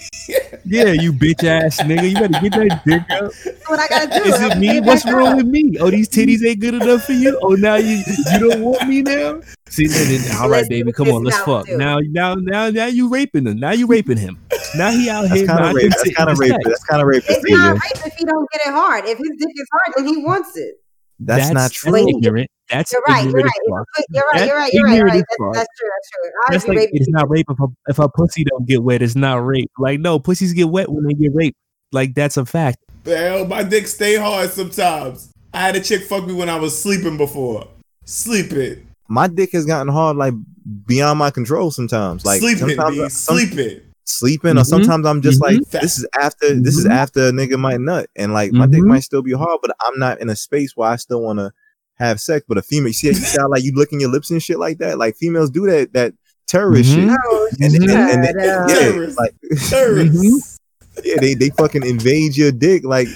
[0.64, 2.08] Yeah, you bitch ass nigga.
[2.08, 3.32] You better get that dick up.
[3.68, 4.30] What I gotta do.
[4.30, 4.80] Is it me?
[4.80, 5.36] What's wrong up.
[5.36, 5.76] with me?
[5.78, 7.38] Oh, these titties ain't good enough for you.
[7.42, 9.40] Oh, now you you don't want me now.
[9.68, 11.66] See, then, then, all right, baby, come on, let's fuck.
[11.66, 11.76] too.
[11.76, 13.58] Now, now, now, now you raping him.
[13.58, 14.38] Now you raping him.
[14.76, 15.46] Now he out That's here.
[15.46, 15.90] kind of rape.
[15.90, 16.54] That's kind of rape.
[16.64, 17.30] That's kind of rapist.
[17.30, 19.04] It's not rape if he don't get it hard.
[19.04, 20.80] If his dick is hard, then he wants it.
[21.20, 21.96] That's, not That's true.
[21.96, 22.50] ignorant.
[22.70, 23.24] That's You're right.
[23.24, 23.44] You're right.
[23.44, 23.86] as fuck.
[23.98, 24.46] If- You're right.
[24.46, 24.72] You're right.
[24.72, 24.96] You're right.
[24.96, 25.24] You're right.
[25.52, 25.88] That's, that's true.
[25.92, 26.30] That's true.
[26.50, 29.02] That's like it's not rape if a, if a pussy don't get wet.
[29.02, 29.70] It's not rape.
[29.78, 31.56] Like no, pussies get wet when they get raped.
[31.92, 32.78] Like that's a fact.
[33.04, 35.30] Hell, my dick stay hard sometimes.
[35.52, 37.68] I had a chick fuck me when I was sleeping before.
[38.06, 38.86] Sleeping.
[39.08, 40.34] My dick has gotten hard, like
[40.86, 41.70] beyond my control.
[41.70, 43.08] Sometimes, like sleeping, sometimes, B.
[43.10, 43.36] some-
[44.06, 44.40] Sleeping.
[44.50, 45.70] sleeping, or sometimes I'm just like, Mhm.
[45.80, 46.90] this is after, this is Mhm.
[46.90, 48.86] after a nigga might nut, and like my dick Mhm.
[48.88, 51.52] might still be hard, but I'm not in a space where I still want to
[51.94, 52.44] have sex.
[52.48, 54.78] But a female, you see, you sound like you licking your lips and shit like
[54.78, 54.98] that.
[54.98, 56.12] Like females do that, that
[56.46, 57.08] terrorist shit.
[57.08, 57.82] Oh, And, shit.
[57.82, 59.18] and, and, uh, yeah, Terrorist.
[59.18, 59.34] like
[59.70, 60.58] Terrorists.
[61.04, 62.84] yeah, they they fucking invade your dick.
[62.84, 63.08] Like,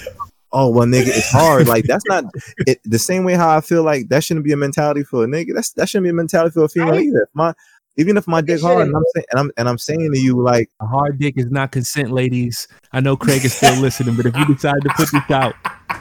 [0.51, 1.67] oh well, nigga, it's hard.
[1.67, 2.25] Like that's not
[2.67, 5.27] it, the same way how I feel like that shouldn't be a mentality for a
[5.27, 5.49] nigga.
[5.53, 7.05] That's that shouldn't be a mentality for a female Right.
[7.05, 7.29] either.
[7.33, 7.53] My
[7.97, 10.41] even if my dick hard, and I'm saying and I'm and I'm saying to you
[10.41, 12.67] like, A hard dick is not consent, ladies.
[12.93, 15.53] I know Craig is still listening, but if you decide to put this out,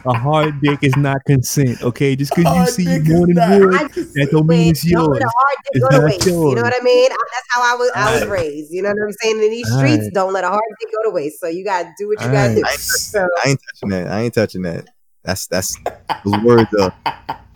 [0.06, 1.82] a hard dick is not consent.
[1.82, 4.82] Okay, just because you see dick is morning not wood, that don't mean Wait, it's
[4.82, 5.08] don't yours.
[5.08, 6.26] let a hard dick It's go to not waste.
[6.26, 7.08] You know what I mean?
[7.08, 7.90] That's how I was.
[7.96, 8.40] I was Alright.
[8.40, 8.72] raised.
[8.72, 9.42] You know what I'm saying?
[9.42, 10.14] In these streets, Alright.
[10.14, 11.40] don't let a hard dick go to waste.
[11.40, 12.60] So you gotta do what you gotta do.
[12.60, 12.78] Alright.
[12.78, 14.06] So I ain't touching that.
[14.08, 14.86] I ain't touching that.
[15.24, 15.76] That's that's
[16.24, 16.94] those words are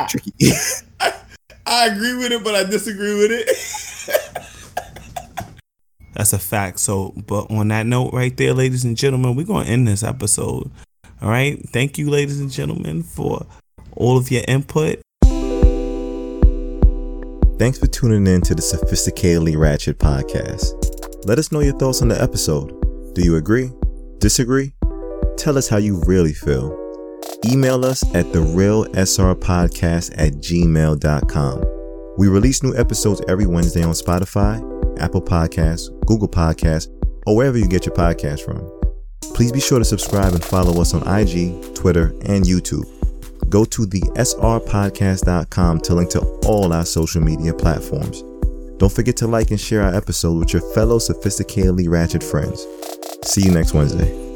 [0.08, 0.32] tricky.
[1.66, 3.46] I agree with it, but I disagree with it.
[6.14, 6.78] That's a fact.
[6.78, 10.70] So, but on that note, right there, ladies and gentlemen, we're gonna end this episode.
[11.22, 11.58] All right.
[11.70, 13.46] Thank you, ladies and gentlemen, for
[13.96, 15.00] all of your input.
[17.58, 20.72] Thanks for tuning in to the Sophisticatedly Ratchet podcast.
[21.26, 23.14] Let us know your thoughts on the episode.
[23.14, 23.70] Do you agree?
[24.18, 24.74] Disagree?
[25.36, 26.81] Tell us how you really feel.
[27.44, 31.64] Email us at the real SR podcast at gmail.com.
[32.18, 34.60] We release new episodes every Wednesday on Spotify,
[35.00, 36.88] Apple Podcasts, Google Podcasts,
[37.26, 38.70] or wherever you get your podcast from.
[39.34, 42.84] Please be sure to subscribe and follow us on IG, Twitter, and YouTube.
[43.48, 48.22] Go to the srpodcast.com to link to all our social media platforms.
[48.78, 52.66] Don't forget to like and share our episode with your fellow sophisticatedly ratchet friends.
[53.24, 54.31] See you next Wednesday.